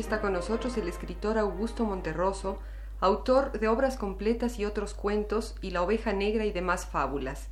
Está 0.00 0.20
con 0.20 0.32
nosotros 0.32 0.76
el 0.76 0.88
escritor 0.88 1.38
Augusto 1.38 1.84
Monterroso, 1.84 2.58
autor 3.00 3.52
de 3.58 3.68
obras 3.68 3.96
completas 3.96 4.58
y 4.58 4.64
otros 4.64 4.94
cuentos 4.94 5.56
y 5.62 5.70
La 5.70 5.82
oveja 5.82 6.12
negra 6.12 6.44
y 6.44 6.52
demás 6.52 6.86
fábulas. 6.86 7.48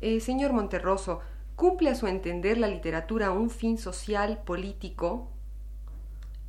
Eh, 0.00 0.20
señor 0.20 0.52
Monterroso, 0.52 1.20
¿cumple 1.56 1.90
a 1.90 1.94
su 1.94 2.06
entender 2.06 2.58
la 2.58 2.68
literatura 2.68 3.30
un 3.30 3.50
fin 3.50 3.78
social, 3.78 4.42
político? 4.44 5.30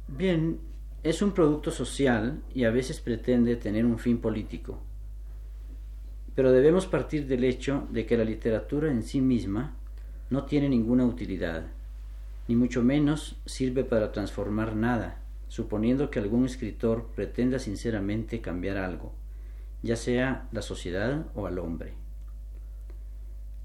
Bien, 0.08 0.60
es 1.04 1.22
un 1.22 1.32
producto 1.32 1.72
social 1.72 2.42
y 2.54 2.66
a 2.66 2.72
veces 2.72 3.00
pretende 3.00 3.56
tener 3.56 3.86
un 3.86 4.00
fin 4.00 4.20
político. 4.20 4.80
Pero 6.36 6.52
debemos 6.52 6.88
partir 6.88 7.28
del 7.28 7.44
hecho 7.44 7.88
de 7.90 8.06
que 8.06 8.18
la 8.18 8.24
literatura 8.24 8.92
en 8.92 9.04
sí 9.04 9.22
misma 9.22 9.76
no 10.30 10.46
tiene 10.46 10.70
ninguna 10.70 11.06
utilidad, 11.06 11.66
ni 12.50 12.56
mucho 12.56 12.82
menos 12.82 13.40
sirve 13.46 13.84
para 13.84 14.12
transformar 14.12 14.76
nada, 14.76 15.22
suponiendo 15.50 16.10
que 16.10 16.18
algún 16.18 16.46
escritor 16.46 17.12
pretenda 17.16 17.60
sinceramente 17.60 18.42
cambiar 18.42 18.78
algo, 18.78 19.14
ya 19.84 19.96
sea 19.96 20.50
la 20.52 20.64
sociedad 20.64 21.28
o 21.36 21.46
al 21.46 21.60
hombre. 21.60 21.94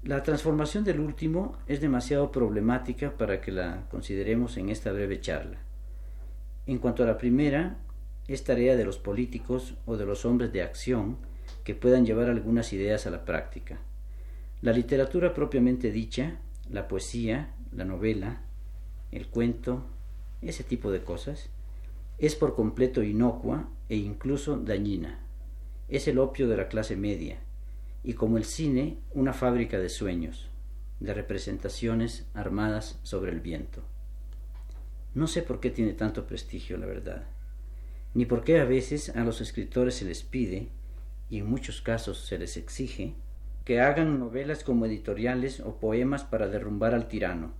La 0.03 0.21
transformación 0.21 0.83
del 0.83 0.99
último 0.99 1.57
es 1.65 1.81
demasiado 1.81 2.31
problemática 2.31 3.17
para 3.17 3.41
que 3.41 3.51
la 3.51 3.87
consideremos 3.89 4.55
en 4.57 4.69
esta 4.69 4.91
breve 4.91 5.19
charla. 5.19 5.57
En 6.67 6.77
cuanto 6.77 7.01
a 7.01 7.07
la 7.07 7.17
primera, 7.17 7.77
es 8.27 8.43
tarea 8.43 8.75
de 8.75 8.85
los 8.85 8.99
políticos 8.99 9.73
o 9.87 9.97
de 9.97 10.05
los 10.05 10.25
hombres 10.25 10.53
de 10.53 10.61
acción 10.61 11.17
que 11.63 11.73
puedan 11.73 12.05
llevar 12.05 12.29
algunas 12.29 12.71
ideas 12.71 13.07
a 13.07 13.09
la 13.09 13.25
práctica. 13.25 13.79
La 14.61 14.73
literatura 14.73 15.33
propiamente 15.33 15.89
dicha, 15.89 16.37
la 16.69 16.87
poesía, 16.87 17.55
la 17.71 17.83
novela, 17.83 18.43
el 19.15 19.27
cuento, 19.27 19.85
ese 20.41 20.63
tipo 20.63 20.91
de 20.91 21.03
cosas, 21.03 21.49
es 22.17 22.35
por 22.35 22.55
completo 22.55 23.01
inocua 23.01 23.69
e 23.89 23.95
incluso 23.95 24.57
dañina. 24.57 25.19
Es 25.87 26.07
el 26.07 26.19
opio 26.19 26.47
de 26.47 26.57
la 26.57 26.67
clase 26.67 26.95
media, 26.95 27.39
y 28.03 28.13
como 28.13 28.37
el 28.37 28.45
cine, 28.45 28.99
una 29.13 29.33
fábrica 29.33 29.79
de 29.79 29.89
sueños, 29.89 30.49
de 30.99 31.13
representaciones 31.13 32.27
armadas 32.33 32.99
sobre 33.03 33.31
el 33.31 33.39
viento. 33.39 33.83
No 35.13 35.27
sé 35.27 35.41
por 35.41 35.59
qué 35.59 35.69
tiene 35.69 35.93
tanto 35.93 36.27
prestigio, 36.27 36.77
la 36.77 36.85
verdad, 36.85 37.23
ni 38.13 38.25
por 38.25 38.43
qué 38.43 38.59
a 38.59 38.65
veces 38.65 39.15
a 39.15 39.23
los 39.23 39.39
escritores 39.39 39.95
se 39.95 40.05
les 40.05 40.23
pide, 40.23 40.69
y 41.29 41.39
en 41.39 41.49
muchos 41.49 41.81
casos 41.81 42.25
se 42.25 42.37
les 42.37 42.57
exige, 42.57 43.13
que 43.63 43.79
hagan 43.79 44.19
novelas 44.19 44.63
como 44.63 44.85
editoriales 44.85 45.59
o 45.61 45.79
poemas 45.79 46.23
para 46.23 46.47
derrumbar 46.47 46.93
al 46.93 47.07
tirano. 47.07 47.53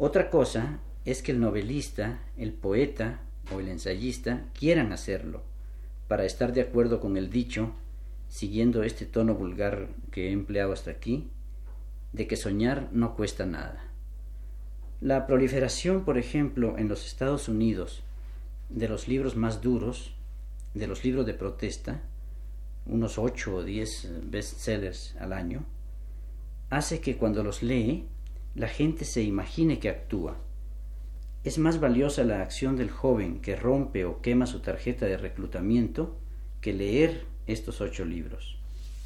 Otra 0.00 0.30
cosa 0.30 0.78
es 1.04 1.22
que 1.22 1.32
el 1.32 1.40
novelista, 1.40 2.20
el 2.36 2.52
poeta 2.52 3.20
o 3.52 3.58
el 3.58 3.66
ensayista 3.66 4.44
quieran 4.56 4.92
hacerlo, 4.92 5.42
para 6.06 6.24
estar 6.24 6.52
de 6.52 6.60
acuerdo 6.60 7.00
con 7.00 7.16
el 7.16 7.30
dicho 7.30 7.72
siguiendo 8.28 8.84
este 8.84 9.06
tono 9.06 9.34
vulgar 9.34 9.88
que 10.12 10.28
he 10.28 10.32
empleado 10.32 10.72
hasta 10.72 10.92
aquí, 10.92 11.28
de 12.12 12.28
que 12.28 12.36
soñar 12.36 12.88
no 12.92 13.16
cuesta 13.16 13.44
nada. 13.44 13.82
La 15.00 15.26
proliferación, 15.26 16.04
por 16.04 16.16
ejemplo, 16.16 16.78
en 16.78 16.86
los 16.88 17.04
Estados 17.04 17.48
Unidos 17.48 18.04
de 18.68 18.88
los 18.88 19.08
libros 19.08 19.34
más 19.34 19.62
duros, 19.62 20.14
de 20.74 20.86
los 20.86 21.04
libros 21.04 21.26
de 21.26 21.34
protesta, 21.34 22.02
unos 22.86 23.18
ocho 23.18 23.56
o 23.56 23.64
diez 23.64 24.08
bestsellers 24.22 25.16
al 25.18 25.32
año, 25.32 25.64
hace 26.70 27.00
que 27.00 27.16
cuando 27.16 27.42
los 27.42 27.64
lee 27.64 28.06
la 28.54 28.68
gente 28.68 29.04
se 29.04 29.22
imagine 29.22 29.78
que 29.78 29.88
actúa. 29.88 30.38
Es 31.44 31.58
más 31.58 31.80
valiosa 31.80 32.24
la 32.24 32.42
acción 32.42 32.76
del 32.76 32.90
joven 32.90 33.40
que 33.40 33.56
rompe 33.56 34.04
o 34.04 34.20
quema 34.20 34.46
su 34.46 34.60
tarjeta 34.60 35.06
de 35.06 35.16
reclutamiento 35.16 36.18
que 36.60 36.72
leer 36.72 37.24
estos 37.46 37.80
ocho 37.80 38.04
libros, 38.04 38.58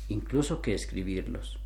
incluso 0.09 0.63
que 0.63 0.75
escribirlos. 0.75 1.59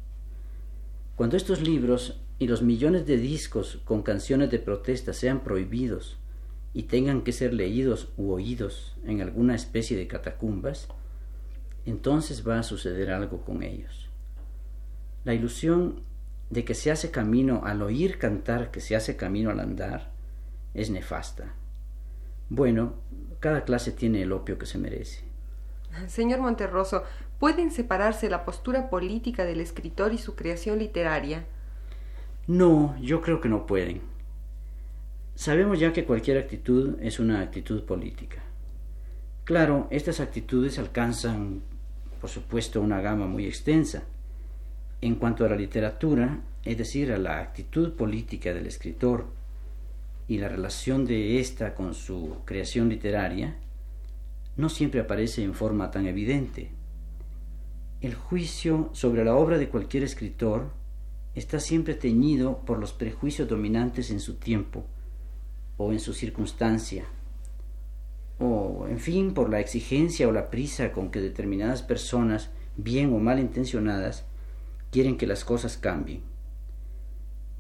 Cuando 1.15 1.37
estos 1.37 1.63
libros 1.63 2.21
y 2.39 2.47
los 2.47 2.63
millones 2.63 3.07
de 3.07 3.17
discos 3.17 3.81
con 3.85 4.03
canciones 4.03 4.51
de 4.51 4.59
protesta 4.59 5.13
sean 5.13 5.43
prohibidos 5.43 6.19
y 6.75 6.83
tengan 6.85 7.23
que 7.23 7.33
ser 7.33 7.55
leídos 7.55 8.13
u 8.19 8.33
oídos 8.33 8.95
en 9.05 9.23
alguna 9.23 9.55
especie 9.55 9.97
de 9.97 10.07
catacumbas, 10.07 10.89
entonces 11.87 12.47
va 12.47 12.59
a 12.59 12.65
suceder 12.65 13.11
algo 13.11 13.43
con 13.43 13.63
ellos. 13.63 14.11
La 15.25 15.33
ilusión 15.33 16.03
de 16.51 16.65
que 16.65 16.75
se 16.75 16.91
hace 16.91 17.11
camino 17.11 17.63
al 17.65 17.83
oír 17.83 18.19
cantar 18.19 18.71
que 18.71 18.81
se 18.81 18.97
hace 18.97 19.17
camino 19.17 19.51
al 19.51 19.61
andar 19.61 20.13
es 20.75 20.91
nefasta. 20.91 21.55
Bueno, 22.49 22.95
cada 23.41 23.65
clase 23.65 23.93
tiene 23.93 24.23
el 24.23 24.33
opio 24.33 24.59
que 24.59 24.67
se 24.67 24.79
merece. 24.79 25.25
Señor 26.07 26.41
Monterroso, 26.41 27.05
¿pueden 27.39 27.71
separarse 27.71 28.29
la 28.29 28.45
postura 28.45 28.91
política 28.91 29.45
del 29.45 29.61
escritor 29.61 30.13
y 30.13 30.19
su 30.19 30.35
creación 30.37 30.79
literaria? 30.79 31.47
No, 32.47 32.97
yo 33.01 33.23
creo 33.23 33.41
que 33.41 33.49
no 33.49 33.67
pueden. 33.67 34.03
Sabemos 35.35 35.81
ya 35.81 35.93
que 35.93 36.05
cualquier 36.05 36.39
actitud 36.39 36.97
es 37.01 37.19
una 37.19 37.41
actitud 37.41 37.85
política. 37.85 38.43
Claro, 39.45 39.87
estas 39.91 40.21
actitudes 40.21 40.79
alcanzan, 40.79 41.63
por 42.21 42.31
supuesto, 42.31 42.81
una 42.81 43.01
gama 43.01 43.27
muy 43.27 43.47
extensa. 43.47 44.05
En 45.01 45.17
cuanto 45.17 45.45
a 45.45 45.49
la 45.49 45.57
literatura, 45.57 46.41
es 46.65 46.79
decir, 46.79 47.13
a 47.13 47.19
la 47.19 47.41
actitud 47.41 47.93
política 47.93 48.53
del 48.55 48.67
escritor 48.67 49.27
y 50.27 50.39
la 50.39 50.49
relación 50.49 51.05
de 51.05 51.39
ésta 51.39 51.75
con 51.75 51.95
su 51.95 52.39
creación 52.45 52.89
literaria, 52.89 53.57
no 54.57 54.69
siempre 54.69 55.01
aparece 55.01 55.43
en 55.43 55.55
forma 55.55 55.91
tan 55.91 56.07
evidente. 56.07 56.71
El 58.01 58.15
juicio 58.15 58.91
sobre 58.93 59.25
la 59.25 59.37
obra 59.37 59.59
de 59.59 59.69
cualquier 59.69 60.03
escritor 60.03 60.71
está 61.35 61.61
siempre 61.61 61.95
teñido 61.95 62.59
por 62.65 62.79
los 62.79 62.93
prejuicios 62.93 63.49
dominantes 63.49 64.11
en 64.11 64.21
su 64.21 64.37
tiempo 64.37 64.87
o 65.77 65.93
en 65.93 66.01
su 66.01 66.15
circunstancia, 66.15 67.05
o 68.39 68.87
en 68.89 68.99
fin 68.99 69.35
por 69.35 69.51
la 69.51 69.61
exigencia 69.61 70.29
o 70.29 70.33
la 70.33 70.51
prisa 70.51 70.93
con 70.93 71.11
que 71.11 71.21
determinadas 71.21 71.83
personas, 71.83 72.51
bien 72.77 73.13
o 73.13 73.19
mal 73.19 73.39
intencionadas, 73.39 74.25
quieren 74.97 75.19
que 75.19 75.27
las 75.27 75.45
cosas 75.45 75.77
cambien. 75.77 76.23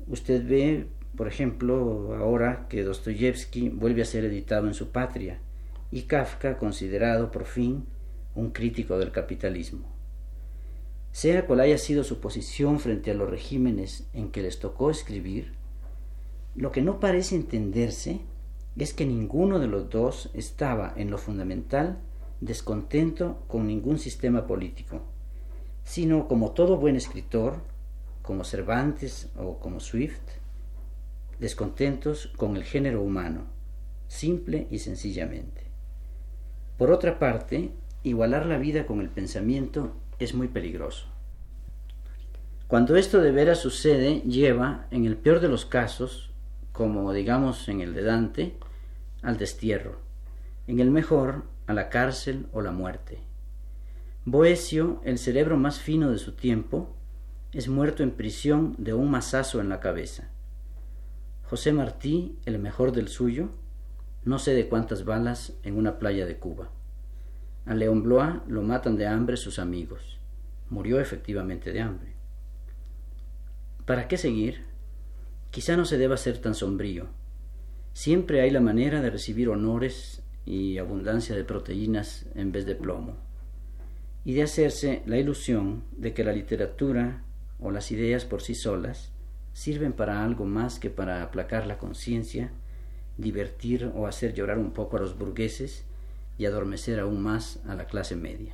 Usted 0.06 0.42
ve, 0.48 0.86
por 1.18 1.28
ejemplo, 1.28 2.16
ahora 2.16 2.66
que 2.70 2.82
Dostoyevsky 2.82 3.68
vuelve 3.68 4.00
a 4.00 4.06
ser 4.06 4.24
editado 4.24 4.68
en 4.68 4.72
su 4.72 4.88
patria, 4.88 5.38
y 5.90 6.04
Kafka 6.04 6.56
considerado 6.56 7.30
por 7.30 7.44
fin 7.44 7.84
un 8.34 8.52
crítico 8.52 8.98
del 8.98 9.12
capitalismo. 9.12 9.86
Sea 11.12 11.44
cual 11.44 11.60
haya 11.60 11.76
sido 11.76 12.04
su 12.04 12.20
posición 12.20 12.80
frente 12.80 13.10
a 13.10 13.14
los 13.14 13.28
regímenes 13.28 14.08
en 14.14 14.30
que 14.30 14.40
les 14.40 14.58
tocó 14.58 14.90
escribir, 14.90 15.52
lo 16.54 16.72
que 16.72 16.80
no 16.80 17.00
parece 17.00 17.36
entenderse 17.36 18.20
es 18.78 18.94
que 18.94 19.04
ninguno 19.04 19.58
de 19.58 19.66
los 19.66 19.90
dos 19.90 20.30
estaba 20.32 20.94
en 20.96 21.10
lo 21.10 21.18
fundamental 21.18 21.98
descontento 22.40 23.44
con 23.46 23.66
ningún 23.66 23.98
sistema 23.98 24.46
político, 24.46 25.02
sino 25.86 26.26
como 26.26 26.50
todo 26.50 26.76
buen 26.76 26.96
escritor, 26.96 27.60
como 28.20 28.42
Cervantes 28.42 29.30
o 29.36 29.60
como 29.60 29.78
Swift, 29.78 30.20
descontentos 31.38 32.26
con 32.36 32.56
el 32.56 32.64
género 32.64 33.02
humano, 33.02 33.44
simple 34.08 34.66
y 34.68 34.80
sencillamente. 34.80 35.62
Por 36.76 36.90
otra 36.90 37.20
parte, 37.20 37.70
igualar 38.02 38.46
la 38.46 38.58
vida 38.58 38.84
con 38.84 39.00
el 39.00 39.08
pensamiento 39.10 39.92
es 40.18 40.34
muy 40.34 40.48
peligroso. 40.48 41.06
Cuando 42.66 42.96
esto 42.96 43.20
de 43.20 43.30
veras 43.30 43.60
sucede, 43.60 44.22
lleva, 44.22 44.88
en 44.90 45.06
el 45.06 45.16
peor 45.16 45.38
de 45.38 45.48
los 45.48 45.66
casos, 45.66 46.32
como 46.72 47.12
digamos 47.12 47.68
en 47.68 47.80
el 47.80 47.94
de 47.94 48.02
Dante, 48.02 48.56
al 49.22 49.38
destierro, 49.38 50.00
en 50.66 50.80
el 50.80 50.90
mejor 50.90 51.44
a 51.68 51.74
la 51.74 51.90
cárcel 51.90 52.48
o 52.52 52.60
la 52.60 52.72
muerte. 52.72 53.20
Boesio, 54.28 55.00
el 55.04 55.18
cerebro 55.18 55.56
más 55.56 55.78
fino 55.78 56.10
de 56.10 56.18
su 56.18 56.32
tiempo, 56.32 56.92
es 57.52 57.68
muerto 57.68 58.02
en 58.02 58.10
prisión 58.10 58.74
de 58.76 58.92
un 58.92 59.08
mazazo 59.08 59.60
en 59.60 59.68
la 59.68 59.78
cabeza. 59.78 60.28
José 61.44 61.72
Martí, 61.72 62.36
el 62.44 62.58
mejor 62.58 62.90
del 62.90 63.06
suyo, 63.06 63.50
no 64.24 64.40
sé 64.40 64.52
de 64.54 64.68
cuántas 64.68 65.04
balas 65.04 65.52
en 65.62 65.76
una 65.76 66.00
playa 66.00 66.26
de 66.26 66.38
Cuba. 66.38 66.72
A 67.66 67.76
León 67.76 68.02
Blois 68.02 68.40
lo 68.48 68.62
matan 68.62 68.96
de 68.96 69.06
hambre 69.06 69.36
sus 69.36 69.60
amigos. 69.60 70.18
Murió 70.70 70.98
efectivamente 70.98 71.72
de 71.72 71.82
hambre. 71.82 72.14
¿Para 73.84 74.08
qué 74.08 74.16
seguir? 74.16 74.64
Quizá 75.52 75.76
no 75.76 75.84
se 75.84 75.98
deba 75.98 76.16
ser 76.16 76.38
tan 76.38 76.56
sombrío. 76.56 77.06
Siempre 77.92 78.40
hay 78.40 78.50
la 78.50 78.60
manera 78.60 79.00
de 79.02 79.10
recibir 79.10 79.48
honores 79.48 80.24
y 80.44 80.78
abundancia 80.78 81.36
de 81.36 81.44
proteínas 81.44 82.26
en 82.34 82.50
vez 82.50 82.66
de 82.66 82.74
plomo, 82.74 83.24
y 84.26 84.34
de 84.34 84.42
hacerse 84.42 85.02
la 85.06 85.18
ilusión 85.18 85.84
de 85.92 86.12
que 86.12 86.24
la 86.24 86.32
literatura 86.32 87.22
o 87.60 87.70
las 87.70 87.92
ideas 87.92 88.24
por 88.24 88.42
sí 88.42 88.56
solas 88.56 89.12
sirven 89.52 89.92
para 89.92 90.24
algo 90.24 90.44
más 90.44 90.80
que 90.80 90.90
para 90.90 91.22
aplacar 91.22 91.68
la 91.68 91.78
conciencia, 91.78 92.50
divertir 93.18 93.92
o 93.94 94.08
hacer 94.08 94.34
llorar 94.34 94.58
un 94.58 94.72
poco 94.72 94.96
a 94.96 95.00
los 95.00 95.16
burgueses 95.16 95.84
y 96.38 96.44
adormecer 96.44 96.98
aún 96.98 97.22
más 97.22 97.60
a 97.68 97.76
la 97.76 97.86
clase 97.86 98.16
media. 98.16 98.52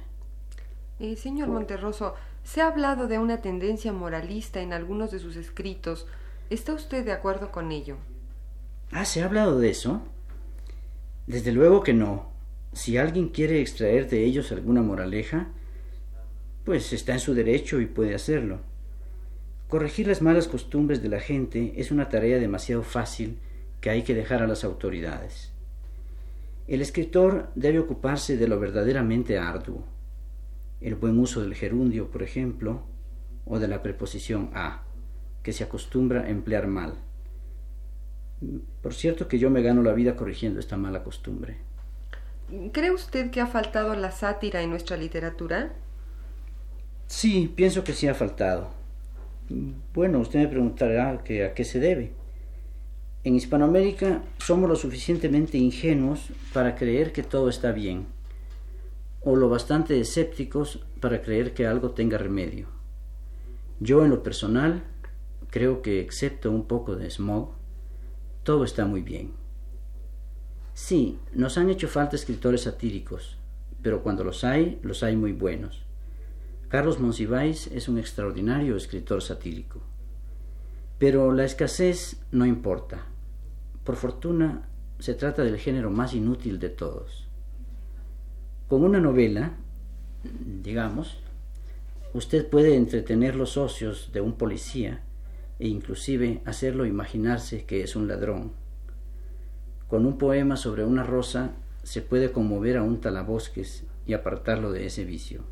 Eh, 1.00 1.16
señor 1.16 1.48
Monterroso, 1.48 2.16
se 2.44 2.60
ha 2.60 2.66
hablado 2.66 3.08
de 3.08 3.19
una 3.19 3.38
tendencia 3.40 3.94
moralista 3.94 4.60
en 4.60 4.74
algunos 4.74 5.10
de 5.10 5.20
sus 5.20 5.36
escritos. 5.36 6.06
¿Está 6.50 6.74
usted 6.74 7.02
de 7.02 7.12
acuerdo 7.12 7.50
con 7.50 7.72
ello? 7.72 7.96
Ah, 8.90 9.06
¿se 9.06 9.22
ha 9.22 9.24
hablado 9.24 9.58
de 9.58 9.70
eso? 9.70 10.02
Desde 11.26 11.50
luego 11.50 11.82
que 11.82 11.94
no. 11.94 12.30
Si 12.74 12.98
alguien 12.98 13.30
quiere 13.30 13.62
extraer 13.62 14.10
de 14.10 14.22
ellos 14.26 14.52
alguna 14.52 14.82
moraleja, 14.82 15.48
pues 16.64 16.92
está 16.92 17.12
en 17.12 17.20
su 17.20 17.34
derecho 17.34 17.80
y 17.80 17.86
puede 17.86 18.14
hacerlo. 18.14 18.60
Corregir 19.68 20.06
las 20.06 20.22
malas 20.22 20.48
costumbres 20.48 21.02
de 21.02 21.08
la 21.08 21.20
gente 21.20 21.74
es 21.76 21.90
una 21.90 22.08
tarea 22.08 22.38
demasiado 22.38 22.82
fácil 22.82 23.38
que 23.80 23.90
hay 23.90 24.02
que 24.02 24.14
dejar 24.14 24.42
a 24.42 24.46
las 24.46 24.64
autoridades. 24.64 25.50
El 26.68 26.80
escritor 26.80 27.50
debe 27.54 27.80
ocuparse 27.80 28.36
de 28.36 28.46
lo 28.46 28.60
verdaderamente 28.60 29.38
arduo, 29.38 29.84
el 30.80 30.94
buen 30.94 31.18
uso 31.18 31.42
del 31.42 31.54
gerundio, 31.54 32.10
por 32.10 32.22
ejemplo, 32.22 32.82
o 33.44 33.58
de 33.58 33.68
la 33.68 33.82
preposición 33.82 34.50
a, 34.54 34.82
que 35.42 35.52
se 35.52 35.64
acostumbra 35.64 36.22
a 36.22 36.28
emplear 36.28 36.66
mal. 36.66 36.94
Por 38.82 38.94
cierto 38.94 39.28
que 39.28 39.38
yo 39.38 39.50
me 39.50 39.62
gano 39.62 39.82
la 39.82 39.92
vida 39.92 40.16
corrigiendo 40.16 40.60
esta 40.60 40.76
mala 40.76 41.02
costumbre. 41.02 41.56
¿Cree 42.72 42.90
usted 42.90 43.30
que 43.30 43.40
ha 43.40 43.46
faltado 43.46 43.94
la 43.94 44.10
sátira 44.10 44.62
en 44.62 44.70
nuestra 44.70 44.96
literatura? 44.96 45.72
Sí, 47.14 47.52
pienso 47.54 47.84
que 47.84 47.92
sí 47.92 48.08
ha 48.08 48.14
faltado. 48.14 48.70
Bueno, 49.92 50.18
usted 50.18 50.40
me 50.40 50.48
preguntará 50.48 51.22
que 51.22 51.44
a 51.44 51.52
qué 51.52 51.62
se 51.62 51.78
debe. 51.78 52.14
En 53.22 53.36
Hispanoamérica 53.36 54.22
somos 54.38 54.66
lo 54.66 54.76
suficientemente 54.76 55.58
ingenuos 55.58 56.30
para 56.54 56.74
creer 56.74 57.12
que 57.12 57.22
todo 57.22 57.50
está 57.50 57.70
bien, 57.70 58.06
o 59.20 59.36
lo 59.36 59.50
bastante 59.50 60.00
escépticos 60.00 60.86
para 61.00 61.20
creer 61.20 61.52
que 61.52 61.66
algo 61.66 61.90
tenga 61.90 62.16
remedio. 62.16 62.66
Yo 63.78 64.06
en 64.06 64.10
lo 64.10 64.22
personal 64.22 64.82
creo 65.50 65.82
que 65.82 66.00
excepto 66.00 66.50
un 66.50 66.64
poco 66.64 66.96
de 66.96 67.10
smog, 67.10 67.50
todo 68.42 68.64
está 68.64 68.86
muy 68.86 69.02
bien. 69.02 69.32
Sí, 70.72 71.18
nos 71.34 71.58
han 71.58 71.68
hecho 71.68 71.88
falta 71.88 72.16
escritores 72.16 72.62
satíricos, 72.62 73.36
pero 73.82 74.02
cuando 74.02 74.24
los 74.24 74.44
hay, 74.44 74.80
los 74.82 75.02
hay 75.02 75.14
muy 75.14 75.32
buenos. 75.32 75.84
Carlos 76.72 77.00
Monsiváis 77.00 77.66
es 77.66 77.86
un 77.90 77.98
extraordinario 77.98 78.76
escritor 78.76 79.20
satírico. 79.20 79.82
Pero 80.98 81.30
la 81.34 81.44
escasez 81.44 82.16
no 82.30 82.46
importa. 82.46 83.04
Por 83.84 83.96
fortuna, 83.96 84.70
se 84.98 85.12
trata 85.12 85.44
del 85.44 85.58
género 85.58 85.90
más 85.90 86.14
inútil 86.14 86.58
de 86.58 86.70
todos. 86.70 87.28
Con 88.69 88.84
una 88.84 89.00
novela, 89.00 89.52
digamos, 90.62 91.19
usted 92.14 92.48
puede 92.48 92.74
entretener 92.74 93.36
los 93.36 93.58
ocios 93.58 94.08
de 94.14 94.22
un 94.22 94.38
policía 94.38 95.02
e 95.58 95.69
inclusive 95.69 96.40
hacerlo 96.46 96.86
imaginarse 96.86 97.66
que 97.66 97.82
es 97.82 97.96
un 97.96 98.08
ladrón. 98.08 98.52
Con 99.88 100.06
un 100.06 100.16
poema 100.16 100.56
sobre 100.56 100.86
una 100.86 101.02
rosa 101.02 101.50
se 101.82 102.00
puede 102.00 102.32
conmover 102.32 102.78
a 102.78 102.82
un 102.82 102.98
talabosques 103.02 103.84
y 104.06 104.14
apartarlo 104.14 104.72
de 104.72 104.86
ese 104.86 105.04
vicio. 105.04 105.51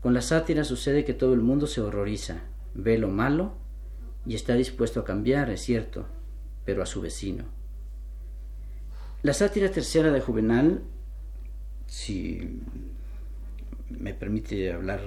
Con 0.00 0.14
la 0.14 0.22
sátira 0.22 0.64
sucede 0.64 1.04
que 1.04 1.14
todo 1.14 1.34
el 1.34 1.40
mundo 1.40 1.66
se 1.66 1.80
horroriza, 1.80 2.42
ve 2.74 2.96
lo 2.98 3.08
malo 3.08 3.54
y 4.26 4.34
está 4.34 4.54
dispuesto 4.54 5.00
a 5.00 5.04
cambiar, 5.04 5.50
es 5.50 5.60
cierto, 5.60 6.06
pero 6.64 6.82
a 6.82 6.86
su 6.86 7.00
vecino. 7.00 7.44
La 9.22 9.34
sátira 9.34 9.70
tercera 9.70 10.10
de 10.10 10.20
Juvenal, 10.20 10.82
si 11.86 12.60
me 13.90 14.14
permite 14.14 14.72
hablar 14.72 15.02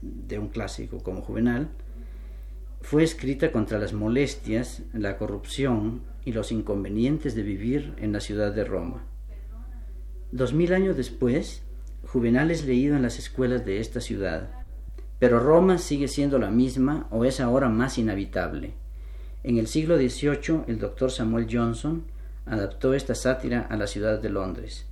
de 0.00 0.38
un 0.38 0.48
clásico 0.48 1.02
como 1.02 1.22
Juvenal, 1.22 1.70
fue 2.82 3.02
escrita 3.02 3.50
contra 3.50 3.78
las 3.78 3.92
molestias, 3.92 4.82
la 4.92 5.16
corrupción 5.16 6.02
y 6.24 6.32
los 6.32 6.52
inconvenientes 6.52 7.34
de 7.34 7.42
vivir 7.42 7.94
en 7.98 8.12
la 8.12 8.20
ciudad 8.20 8.52
de 8.52 8.64
Roma. 8.64 9.04
Dos 10.30 10.52
mil 10.52 10.72
años 10.72 10.96
después, 10.96 11.62
Juvenal 12.04 12.50
es 12.50 12.64
leído 12.64 12.96
en 12.96 13.02
las 13.02 13.18
escuelas 13.18 13.64
de 13.64 13.80
esta 13.80 14.00
ciudad, 14.00 14.50
pero 15.18 15.38
Roma 15.38 15.78
sigue 15.78 16.08
siendo 16.08 16.38
la 16.38 16.50
misma 16.50 17.06
o 17.10 17.24
es 17.24 17.40
ahora 17.40 17.68
más 17.68 17.98
inhabitable. 17.98 18.74
En 19.44 19.58
el 19.58 19.66
siglo 19.66 19.96
XVIII, 19.96 20.64
el 20.66 20.78
doctor 20.78 21.10
Samuel 21.10 21.46
Johnson 21.50 22.04
adaptó 22.44 22.94
esta 22.94 23.14
sátira 23.14 23.62
a 23.62 23.76
la 23.76 23.86
ciudad 23.86 24.20
de 24.20 24.30
Londres, 24.30 24.86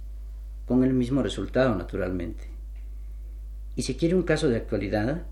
con 0.67 0.85
el 0.85 0.93
mismo 0.93 1.23
resultado, 1.23 1.75
naturalmente. 1.75 2.49
Y 3.77 3.83
si 3.83 3.97
quiere 3.97 4.15
un 4.15 4.23
caso 4.23 4.49
de 4.49 4.57
actualidad, 4.57 5.23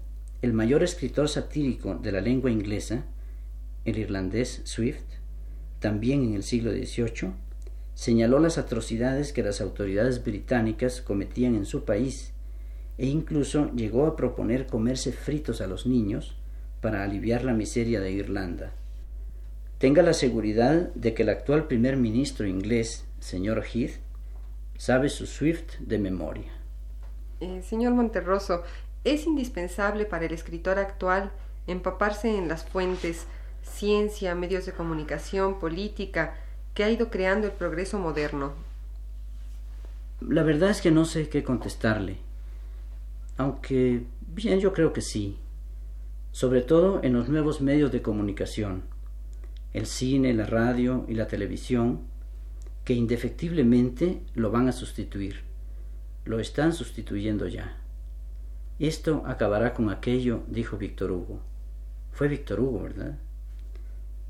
el 0.42 0.52
mayor 0.52 0.82
escritor 0.82 1.28
satírico 1.28 1.94
de 1.94 2.12
la 2.12 2.20
lengua 2.20 2.50
inglesa, 2.50 3.04
el 3.84 3.98
irlandés 3.98 4.62
Swift, 4.64 5.02
también 5.80 6.22
en 6.22 6.34
el 6.34 6.42
siglo 6.42 6.72
XVIII, 6.72 7.32
señaló 7.98 8.38
las 8.38 8.58
atrocidades 8.58 9.32
que 9.32 9.42
las 9.42 9.60
autoridades 9.60 10.22
británicas 10.22 11.02
cometían 11.02 11.56
en 11.56 11.66
su 11.66 11.84
país 11.84 12.32
e 12.96 13.06
incluso 13.06 13.72
llegó 13.72 14.06
a 14.06 14.14
proponer 14.14 14.68
comerse 14.68 15.10
fritos 15.10 15.60
a 15.60 15.66
los 15.66 15.84
niños 15.84 16.36
para 16.80 17.02
aliviar 17.02 17.42
la 17.42 17.54
miseria 17.54 17.98
de 17.98 18.12
Irlanda. 18.12 18.70
Tenga 19.78 20.02
la 20.02 20.12
seguridad 20.12 20.94
de 20.94 21.12
que 21.12 21.24
el 21.24 21.28
actual 21.28 21.66
primer 21.66 21.96
ministro 21.96 22.46
inglés, 22.46 23.04
señor 23.18 23.64
Heath, 23.64 23.98
sabe 24.76 25.08
su 25.08 25.26
Swift 25.26 25.80
de 25.80 25.98
memoria. 25.98 26.52
Eh, 27.40 27.62
señor 27.62 27.94
Monterroso, 27.94 28.62
es 29.02 29.26
indispensable 29.26 30.04
para 30.04 30.26
el 30.26 30.32
escritor 30.32 30.78
actual 30.78 31.32
empaparse 31.66 32.28
en 32.38 32.46
las 32.46 32.64
fuentes, 32.64 33.26
ciencia, 33.62 34.36
medios 34.36 34.66
de 34.66 34.72
comunicación, 34.72 35.58
política, 35.58 36.36
que 36.78 36.84
ha 36.84 36.90
ido 36.92 37.10
creando 37.10 37.48
el 37.48 37.54
progreso 37.54 37.98
moderno? 37.98 38.52
La 40.20 40.44
verdad 40.44 40.70
es 40.70 40.80
que 40.80 40.92
no 40.92 41.06
sé 41.06 41.28
qué 41.28 41.42
contestarle. 41.42 42.18
Aunque, 43.36 44.04
bien, 44.28 44.60
yo 44.60 44.72
creo 44.72 44.92
que 44.92 45.00
sí. 45.00 45.38
Sobre 46.30 46.60
todo 46.60 47.00
en 47.02 47.14
los 47.14 47.28
nuevos 47.28 47.60
medios 47.60 47.90
de 47.90 48.00
comunicación, 48.00 48.84
el 49.72 49.86
cine, 49.86 50.32
la 50.34 50.46
radio 50.46 51.04
y 51.08 51.14
la 51.14 51.26
televisión, 51.26 52.02
que 52.84 52.94
indefectiblemente 52.94 54.22
lo 54.36 54.52
van 54.52 54.68
a 54.68 54.72
sustituir. 54.72 55.40
Lo 56.26 56.38
están 56.38 56.72
sustituyendo 56.72 57.48
ya. 57.48 57.76
Esto 58.78 59.24
acabará 59.26 59.74
con 59.74 59.90
aquello, 59.90 60.44
dijo 60.46 60.76
Víctor 60.76 61.10
Hugo. 61.10 61.40
Fue 62.12 62.28
Víctor 62.28 62.60
Hugo, 62.60 62.84
¿verdad? 62.84 63.18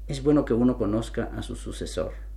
Es 0.07 0.23
bueno 0.23 0.47
que 0.47 0.55
uno 0.55 0.79
conozca 0.79 1.25
a 1.37 1.43
su 1.43 1.55
sucesor. 1.55 2.28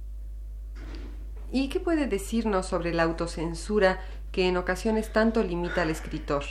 ¿Y 1.54 1.68
qué 1.68 1.82
puede 1.82 2.08
decirnos 2.08 2.66
sobre 2.66 2.94
la 2.94 3.04
autocensura 3.04 4.00
que 4.32 4.48
en 4.48 4.56
ocasiones 4.56 5.12
tanto 5.12 5.44
limita 5.44 5.82
al 5.82 5.90
escritor? 5.90 6.44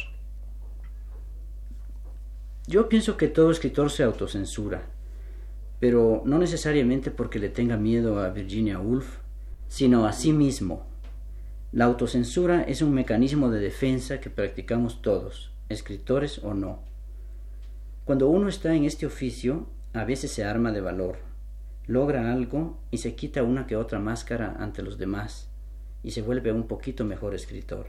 Yo 2.66 2.88
pienso 2.88 3.16
que 3.16 3.28
todo 3.28 3.50
escritor 3.50 3.90
se 3.90 4.02
autocensura, 4.02 4.82
pero 5.80 6.22
no 6.26 6.38
necesariamente 6.38 7.10
porque 7.10 7.38
le 7.38 7.48
tenga 7.48 7.78
miedo 7.78 8.20
a 8.20 8.28
Virginia 8.28 8.78
Woolf, 8.78 9.20
sino 9.68 10.04
a 10.04 10.12
sí 10.12 10.34
mismo. 10.34 10.86
La 11.72 11.86
autocensura 11.86 12.62
es 12.62 12.82
un 12.82 12.92
mecanismo 12.92 13.50
de 13.50 13.60
defensa 13.60 14.20
que 14.20 14.28
practicamos 14.28 15.00
todos, 15.00 15.50
escritores 15.70 16.40
o 16.44 16.52
no. 16.52 16.82
Cuando 18.04 18.28
uno 18.28 18.48
está 18.48 18.74
en 18.74 18.84
este 18.84 19.06
oficio, 19.06 19.66
a 19.94 20.04
veces 20.04 20.30
se 20.30 20.44
arma 20.44 20.72
de 20.72 20.82
valor, 20.82 21.29
logra 21.90 22.32
algo 22.32 22.78
y 22.92 22.98
se 22.98 23.16
quita 23.16 23.42
una 23.42 23.66
que 23.66 23.74
otra 23.74 23.98
máscara 23.98 24.54
ante 24.60 24.80
los 24.80 24.96
demás, 24.96 25.50
y 26.04 26.12
se 26.12 26.22
vuelve 26.22 26.52
un 26.52 26.68
poquito 26.68 27.04
mejor 27.04 27.34
escritor. 27.34 27.88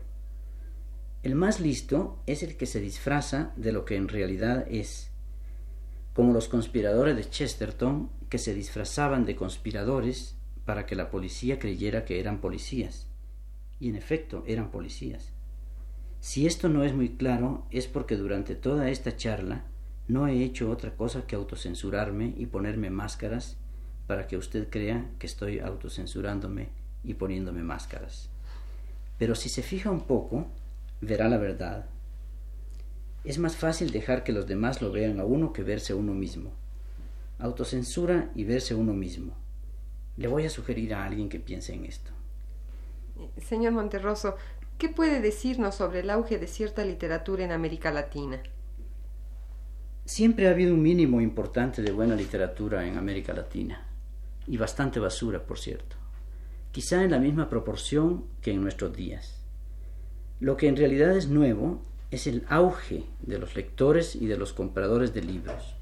El 1.22 1.36
más 1.36 1.60
listo 1.60 2.20
es 2.26 2.42
el 2.42 2.58
que 2.58 2.66
se 2.66 2.82
disfraza 2.82 3.54
de 3.58 3.72
lo 3.72 3.86
que 3.86 3.96
en 3.96 4.08
realidad 4.08 4.66
es, 4.68 5.12
como 6.16 6.34
los 6.34 6.50
conspiradores 6.50 7.16
de 7.16 7.30
Chesterton 7.30 8.10
que 8.28 8.40
se 8.40 8.56
disfrazaban 8.56 9.24
de 9.26 9.36
conspiradores 9.36 10.36
para 10.66 10.88
que 10.88 10.96
la 10.96 11.12
policía 11.12 11.60
creyera 11.60 12.04
que 12.04 12.20
eran 12.20 12.42
policías. 12.42 13.08
Y 13.80 13.90
en 13.90 13.96
efecto 13.96 14.44
eran 14.48 14.72
policías. 14.72 15.32
Si 16.20 16.48
esto 16.48 16.70
no 16.70 16.84
es 16.84 16.96
muy 16.96 17.10
claro 17.18 17.68
es 17.70 17.86
porque 17.86 18.18
durante 18.18 18.56
toda 18.56 18.90
esta 18.90 19.16
charla 19.16 19.66
no 20.08 20.28
he 20.28 20.44
hecho 20.44 20.72
otra 20.72 20.96
cosa 20.96 21.28
que 21.28 21.36
autocensurarme 21.36 22.34
y 22.36 22.48
ponerme 22.48 22.90
máscaras 22.90 23.61
para 24.12 24.28
que 24.28 24.36
usted 24.36 24.68
crea 24.70 25.10
que 25.20 25.26
estoy 25.26 25.60
autocensurándome 25.60 26.68
y 27.02 27.14
poniéndome 27.14 27.64
máscaras. 27.64 28.28
Pero 29.18 29.36
si 29.36 29.48
se 29.48 29.62
fija 29.62 29.90
un 29.90 30.02
poco, 30.02 30.48
verá 31.00 31.30
la 31.30 31.38
verdad. 31.38 31.86
Es 33.24 33.38
más 33.38 33.56
fácil 33.56 33.92
dejar 33.92 34.26
que 34.26 34.34
los 34.34 34.48
demás 34.48 34.82
lo 34.82 34.92
vean 34.92 35.22
a 35.22 35.24
uno 35.24 35.54
que 35.54 35.64
verse 35.64 35.94
uno 35.94 36.14
mismo. 36.14 36.52
Autocensura 37.40 38.32
y 38.36 38.44
verse 38.44 38.76
uno 38.76 38.92
mismo. 38.92 39.32
Le 40.18 40.28
voy 40.28 40.46
a 40.46 40.50
sugerir 40.50 40.94
a 40.94 41.06
alguien 41.06 41.30
que 41.30 41.40
piense 41.40 41.74
en 41.74 41.86
esto. 41.86 42.12
Señor 43.38 43.72
Monterroso, 43.72 44.36
¿qué 44.78 44.90
puede 44.90 45.22
decirnos 45.22 45.76
sobre 45.76 46.02
el 46.02 46.10
auge 46.10 46.38
de 46.38 46.48
cierta 46.48 46.84
literatura 46.84 47.46
en 47.46 47.54
América 47.54 47.92
Latina? 47.92 48.44
Siempre 50.04 50.50
ha 50.50 50.52
habido 50.52 50.74
un 50.74 50.82
mínimo 50.82 51.22
importante 51.22 51.82
de 51.82 51.94
buena 51.94 52.18
literatura 52.18 52.86
en 52.86 52.98
América 52.98 53.32
Latina, 53.32 53.88
y 54.48 54.58
bastante 54.58 55.00
basura, 55.00 55.46
por 55.46 55.60
cierto, 55.60 55.96
quizá 56.72 57.04
en 57.04 57.12
la 57.12 57.20
misma 57.20 57.50
proporción 57.50 58.26
que 58.42 58.52
en 58.52 58.62
nuestros 58.62 58.96
días. 58.96 59.42
Lo 60.40 60.58
que 60.58 60.68
en 60.68 60.76
realidad 60.76 61.16
es 61.16 61.28
nuevo 61.28 61.82
es 62.10 62.28
el 62.28 62.44
auge 62.50 63.06
de 63.22 63.38
los 63.38 63.56
lectores 63.56 64.16
y 64.16 64.28
de 64.28 64.38
los 64.38 64.54
compradores 64.54 65.14
de 65.14 65.22
libros. 65.22 65.76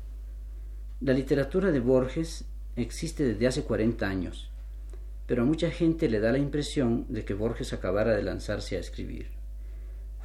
La 1.01 1.13
literatura 1.13 1.71
de 1.71 1.79
Borges 1.79 2.45
existe 2.75 3.23
desde 3.23 3.47
hace 3.47 3.63
40 3.63 4.07
años, 4.07 4.51
pero 5.25 5.43
a 5.43 5.45
mucha 5.45 5.71
gente 5.71 6.09
le 6.09 6.19
da 6.19 6.31
la 6.31 6.39
impresión 6.39 7.05
de 7.07 7.23
que 7.23 7.33
Borges 7.33 7.71
acabara 7.71 8.15
de 8.15 8.23
lanzarse 8.23 8.75
a 8.75 8.79
escribir. 8.79 9.27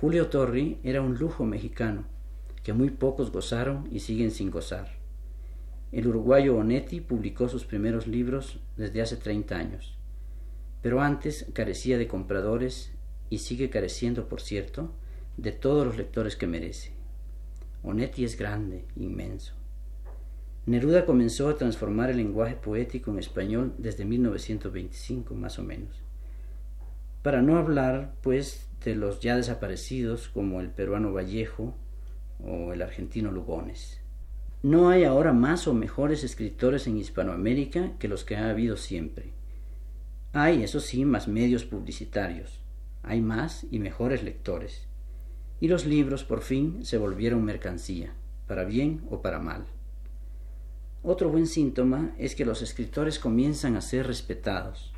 Julio 0.00 0.28
Torri 0.28 0.78
era 0.82 1.00
un 1.00 1.16
lujo 1.18 1.44
mexicano, 1.44 2.04
que 2.62 2.72
muy 2.72 2.90
pocos 2.90 3.30
gozaron 3.30 3.88
y 3.92 4.00
siguen 4.00 4.30
sin 4.30 4.50
gozar. 4.50 5.03
El 5.94 6.08
uruguayo 6.08 6.56
Onetti 6.56 7.00
publicó 7.00 7.48
sus 7.48 7.64
primeros 7.64 8.08
libros 8.08 8.58
desde 8.76 9.00
hace 9.00 9.16
30 9.16 9.56
años, 9.56 9.96
pero 10.82 11.00
antes 11.00 11.46
carecía 11.52 11.98
de 11.98 12.08
compradores 12.08 12.90
y 13.30 13.38
sigue 13.38 13.70
careciendo, 13.70 14.26
por 14.28 14.40
cierto, 14.40 14.90
de 15.36 15.52
todos 15.52 15.86
los 15.86 15.96
lectores 15.96 16.34
que 16.34 16.48
merece. 16.48 16.90
Onetti 17.84 18.24
es 18.24 18.36
grande, 18.36 18.86
inmenso. 18.96 19.54
Neruda 20.66 21.06
comenzó 21.06 21.48
a 21.48 21.56
transformar 21.56 22.10
el 22.10 22.16
lenguaje 22.16 22.56
poético 22.56 23.12
en 23.12 23.20
español 23.20 23.72
desde 23.78 24.04
1925, 24.04 25.32
más 25.36 25.60
o 25.60 25.62
menos. 25.62 26.02
Para 27.22 27.40
no 27.40 27.56
hablar, 27.56 28.16
pues, 28.20 28.68
de 28.84 28.96
los 28.96 29.20
ya 29.20 29.36
desaparecidos 29.36 30.26
como 30.26 30.60
el 30.60 30.70
peruano 30.70 31.12
Vallejo 31.12 31.76
o 32.44 32.72
el 32.72 32.82
argentino 32.82 33.30
Lugones. 33.30 34.03
No 34.64 34.88
hay 34.88 35.04
ahora 35.04 35.34
más 35.34 35.68
o 35.68 35.74
mejores 35.74 36.24
escritores 36.24 36.86
en 36.86 36.96
Hispanoamérica 36.96 37.98
que 37.98 38.08
los 38.08 38.24
que 38.24 38.36
ha 38.36 38.48
habido 38.48 38.78
siempre. 38.78 39.34
Hay, 40.32 40.62
eso 40.62 40.80
sí, 40.80 41.04
más 41.04 41.28
medios 41.28 41.66
publicitarios, 41.66 42.62
hay 43.02 43.20
más 43.20 43.66
y 43.70 43.78
mejores 43.78 44.22
lectores. 44.22 44.86
Y 45.60 45.68
los 45.68 45.84
libros, 45.84 46.24
por 46.24 46.40
fin, 46.40 46.82
se 46.82 46.96
volvieron 46.96 47.44
mercancía, 47.44 48.14
para 48.46 48.64
bien 48.64 49.02
o 49.10 49.20
para 49.20 49.38
mal. 49.38 49.66
Otro 51.02 51.28
buen 51.28 51.46
síntoma 51.46 52.14
es 52.16 52.34
que 52.34 52.46
los 52.46 52.62
escritores 52.62 53.18
comienzan 53.18 53.76
a 53.76 53.82
ser 53.82 54.06
respetados. 54.06 54.94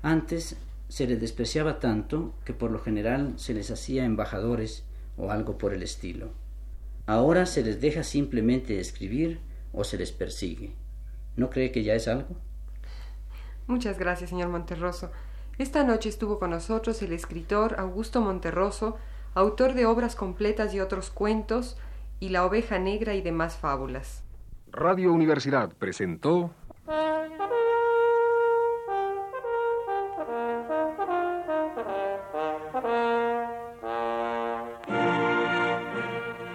Antes 0.00 0.56
se 0.88 1.06
les 1.06 1.20
despreciaba 1.20 1.78
tanto 1.78 2.32
que 2.46 2.54
por 2.54 2.70
lo 2.70 2.78
general 2.78 3.34
se 3.36 3.52
les 3.52 3.70
hacía 3.70 4.06
embajadores 4.06 4.86
o 5.18 5.30
algo 5.30 5.58
por 5.58 5.74
el 5.74 5.82
estilo. 5.82 6.40
Ahora 7.06 7.46
se 7.46 7.62
les 7.62 7.80
deja 7.80 8.04
simplemente 8.04 8.78
escribir 8.78 9.40
o 9.72 9.84
se 9.84 9.98
les 9.98 10.12
persigue. 10.12 10.72
¿No 11.36 11.50
cree 11.50 11.72
que 11.72 11.82
ya 11.82 11.94
es 11.94 12.08
algo? 12.08 12.36
Muchas 13.66 13.98
gracias, 13.98 14.30
señor 14.30 14.48
Monterroso. 14.48 15.10
Esta 15.58 15.84
noche 15.84 16.08
estuvo 16.08 16.38
con 16.38 16.50
nosotros 16.50 17.02
el 17.02 17.12
escritor 17.12 17.76
Augusto 17.78 18.20
Monterroso, 18.20 18.96
autor 19.34 19.74
de 19.74 19.86
obras 19.86 20.14
completas 20.14 20.74
y 20.74 20.80
otros 20.80 21.10
cuentos, 21.10 21.76
y 22.20 22.28
La 22.28 22.44
oveja 22.44 22.78
negra 22.78 23.14
y 23.14 23.22
demás 23.22 23.56
fábulas. 23.56 24.22
Radio 24.70 25.12
Universidad 25.12 25.72
presentó 25.72 26.54